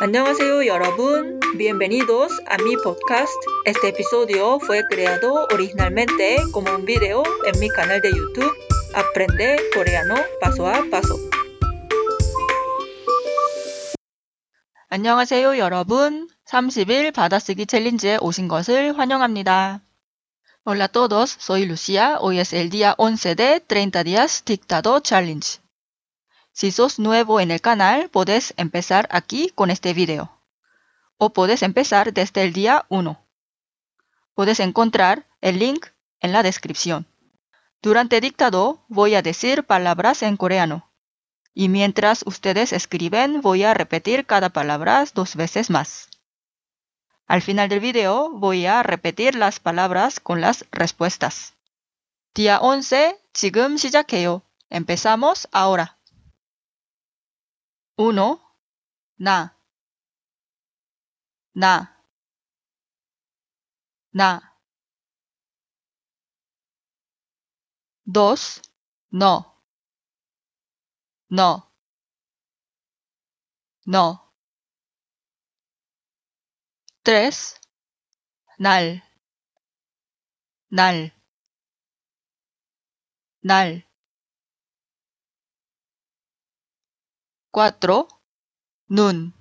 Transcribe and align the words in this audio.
안녕하세요 0.00 0.64
여러분. 0.66 1.40
Bienvenidos 1.56 2.30
a 2.46 2.56
mi 2.62 2.76
podcast. 2.76 3.34
Este 3.64 3.88
episodio 3.88 4.60
fue 4.60 4.84
creado 4.88 5.48
originalmente 5.52 6.36
como 6.52 6.72
un 6.72 6.84
video 6.84 7.24
en 7.44 7.58
mi 7.58 7.68
canal 7.68 8.00
de 8.00 8.10
YouTube 8.12 8.52
Aprende 8.94 9.56
coreano 9.74 10.14
paso 10.40 10.68
a 10.68 10.84
paso. 10.88 11.18
안녕하세요 14.88 15.58
여러분. 15.58 16.28
30일 16.46 17.12
받아쓰기 17.12 17.66
챌린지에 17.66 18.18
오신 18.20 18.46
것을 18.46 18.96
환영합니다. 18.96 19.80
Hola 20.64 20.84
a 20.84 20.88
todos, 20.88 21.36
soy 21.40 21.66
Lucia. 21.66 22.18
Hoy 22.20 22.38
es 22.38 22.52
el 22.52 22.70
día 22.70 22.94
11 22.98 23.34
de 23.34 23.60
30 23.66 24.04
días 24.04 24.44
dictado 24.44 25.00
challenge. 25.00 25.58
Si 26.57 26.71
sos 26.71 26.99
nuevo 26.99 27.39
en 27.39 27.51
el 27.51 27.61
canal, 27.61 28.09
puedes 28.09 28.53
empezar 28.57 29.07
aquí 29.11 29.51
con 29.55 29.69
este 29.69 29.93
video. 29.93 30.31
O 31.17 31.31
puedes 31.33 31.63
empezar 31.63 32.13
desde 32.13 32.43
el 32.43 32.53
día 32.53 32.85
1. 32.89 33.19
Puedes 34.35 34.59
encontrar 34.59 35.25
el 35.41 35.59
link 35.59 35.87
en 36.19 36.31
la 36.31 36.43
descripción. 36.43 37.07
Durante 37.81 38.21
dictado 38.21 38.83
voy 38.87 39.15
a 39.15 39.21
decir 39.21 39.63
palabras 39.63 40.23
en 40.23 40.37
coreano. 40.37 40.89
Y 41.53 41.69
mientras 41.69 42.23
ustedes 42.25 42.73
escriben 42.73 43.41
voy 43.41 43.63
a 43.63 43.73
repetir 43.73 44.25
cada 44.25 44.49
palabra 44.49 45.03
dos 45.13 45.35
veces 45.35 45.69
más. 45.69 46.09
Al 47.27 47.41
final 47.41 47.69
del 47.69 47.79
video 47.79 48.29
voy 48.31 48.65
a 48.65 48.83
repetir 48.83 49.35
las 49.35 49.59
palabras 49.59 50.19
con 50.19 50.41
las 50.41 50.65
respuestas. 50.71 51.53
Día 52.35 52.59
11, 52.59 53.19
지금 53.33 53.77
시작해요. 53.77 54.41
Empezamos 54.69 55.47
ahora. 55.51 55.96
1. 57.97 58.39
나, 59.17 59.55
나, 61.53 61.97
나. 64.11 64.53
2. 68.05 68.61
너, 69.09 69.55
너, 71.27 71.71
너. 73.85 74.31
3. 77.03 77.59
날, 78.59 79.01
날, 80.69 81.11
날. 83.41 83.86
4. 87.52 88.08
Nun. 88.88 89.32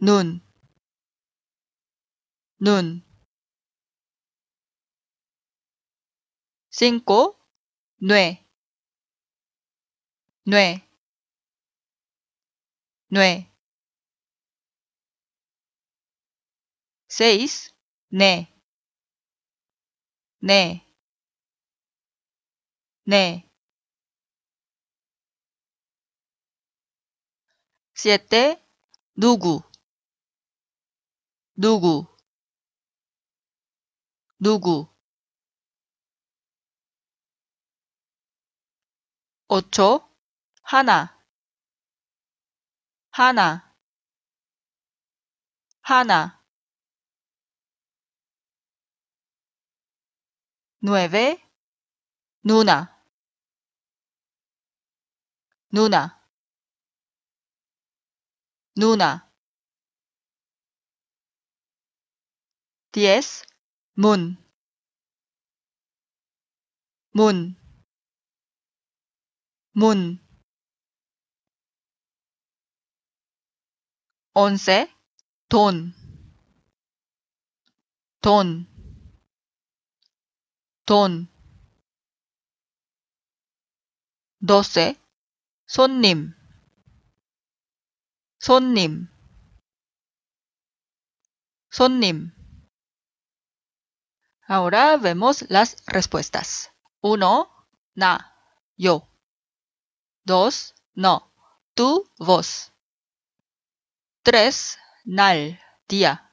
Nun. 0.00 0.40
Nun. 2.58 3.02
5. 6.70 7.36
Nue. 8.00 8.38
Nue. 10.46 10.82
Nue. 13.10 13.46
6. 17.08 17.74
Ne. 18.10 18.46
Ne. 20.40 20.80
Ne. 23.06 23.49
7. 28.02 28.56
누구? 29.14 29.62
누구? 31.54 32.06
누구? 34.38 34.88
8. 39.48 40.00
하나. 40.62 41.22
하나. 43.10 43.76
하나. 45.82 46.42
9. 50.80 51.38
누나. 52.42 52.98
누나 55.70 56.19
누나 58.80 59.30
10. 62.92 63.44
문, 63.92 64.38
문, 67.12 67.56
문. 69.72 70.18
11. 74.32 74.88
돈, 75.50 75.92
돈, 78.22 78.66
돈. 80.86 81.28
12. 84.46 84.98
손님, 85.66 86.39
손님, 88.39 89.07
손님. 91.69 92.31
Ahora 94.47 94.97
vemos 94.97 95.43
las 95.49 95.83
respuestas. 95.87 96.71
1. 97.01 97.49
Na, 97.95 98.33
yo. 98.77 99.09
2. 100.23 100.75
No, 100.93 101.33
tú, 101.73 102.09
vos. 102.17 102.71
3. 104.23 104.77
Nal, 105.05 105.59
día. 105.87 106.31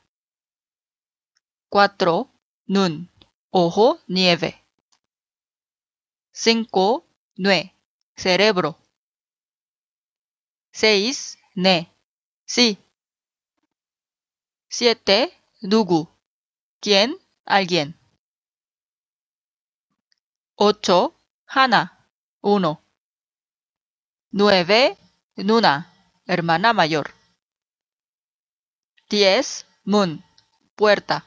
4. 1.70 2.30
Nun, 2.66 3.10
ojo, 3.50 3.98
nieve. 4.06 4.62
5. 6.32 7.06
Nue, 7.36 7.74
cerebro. 8.14 8.78
6. 10.72 11.38
Ne, 11.54 11.90
sí. 12.47 12.79
7. 14.69 15.31
누구, 15.61 16.09
quién, 16.79 17.19
alguien. 17.45 17.95
8. 20.55 21.13
Hana, 21.45 22.09
uno. 22.41 22.81
9. 24.31 24.97
Nuna, 25.35 25.93
hermana 26.25 26.73
mayor. 26.73 27.13
10. 29.09 29.65
Mun, 29.83 30.23
puerta. 30.75 31.25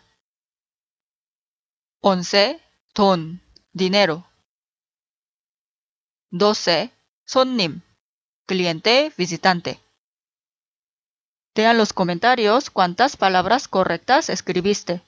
11. 2.01 2.61
Ton, 2.93 3.41
dinero. 3.73 4.27
12. 6.31 6.93
Sonnim, 7.25 7.83
cliente, 8.47 9.13
visitante. 9.17 9.81
Vean 11.55 11.77
los 11.79 11.93
comentarios 11.93 12.71
cuántas 12.71 13.17
palabras 13.17 13.67
correctas 13.67 14.29
escribiste. 14.31 15.03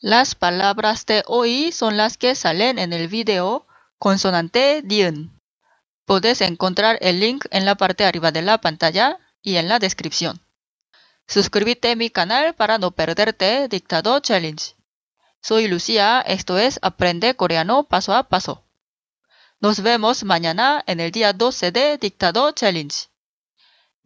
Las 0.00 0.34
palabras 0.34 1.04
de 1.06 1.22
hoy 1.26 1.72
son 1.72 1.96
las 1.96 2.16
que 2.16 2.34
salen 2.34 2.78
en 2.78 2.92
el 2.92 3.08
video 3.08 3.66
consonante 3.98 4.80
DIN. 4.82 5.38
Puedes 6.06 6.40
encontrar 6.40 6.98
el 7.02 7.20
link 7.20 7.44
en 7.50 7.66
la 7.66 7.74
parte 7.74 8.04
arriba 8.04 8.32
de 8.32 8.42
la 8.42 8.58
pantalla 8.58 9.18
y 9.42 9.56
en 9.56 9.68
la 9.68 9.78
descripción. 9.78 10.40
Suscríbete 11.26 11.90
a 11.90 11.96
mi 11.96 12.08
canal 12.08 12.54
para 12.54 12.78
no 12.78 12.92
perderte 12.92 13.68
Dictado 13.68 14.18
Challenge. 14.20 14.74
Soy 15.42 15.68
Lucía, 15.68 16.22
esto 16.26 16.56
es 16.56 16.78
Aprende 16.80 17.36
Coreano 17.36 17.84
Paso 17.84 18.14
a 18.14 18.22
Paso. 18.22 18.64
Nos 19.60 19.82
vemos 19.82 20.24
mañana 20.24 20.82
en 20.86 21.00
el 21.00 21.10
día 21.10 21.34
12 21.34 21.70
de 21.70 21.98
Dictado 21.98 22.50
Challenge. 22.52 23.08